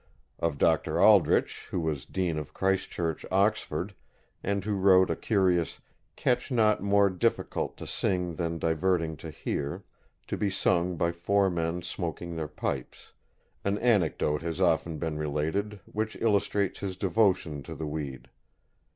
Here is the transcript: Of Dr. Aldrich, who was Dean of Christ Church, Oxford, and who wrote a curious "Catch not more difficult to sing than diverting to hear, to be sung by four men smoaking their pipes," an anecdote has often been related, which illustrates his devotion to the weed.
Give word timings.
Of 0.39 0.57
Dr. 0.57 0.99
Aldrich, 0.99 1.67
who 1.69 1.79
was 1.79 2.07
Dean 2.07 2.39
of 2.39 2.55
Christ 2.55 2.89
Church, 2.89 3.23
Oxford, 3.29 3.93
and 4.43 4.63
who 4.65 4.73
wrote 4.73 5.11
a 5.11 5.15
curious 5.15 5.79
"Catch 6.15 6.49
not 6.49 6.81
more 6.81 7.07
difficult 7.11 7.77
to 7.77 7.85
sing 7.85 8.33
than 8.33 8.57
diverting 8.57 9.15
to 9.17 9.29
hear, 9.29 9.83
to 10.25 10.37
be 10.37 10.49
sung 10.49 10.95
by 10.95 11.11
four 11.11 11.51
men 11.51 11.83
smoaking 11.83 12.35
their 12.35 12.47
pipes," 12.47 13.13
an 13.63 13.77
anecdote 13.77 14.41
has 14.41 14.59
often 14.59 14.97
been 14.97 15.19
related, 15.19 15.79
which 15.85 16.15
illustrates 16.15 16.79
his 16.79 16.97
devotion 16.97 17.61
to 17.61 17.75
the 17.75 17.85
weed. 17.85 18.27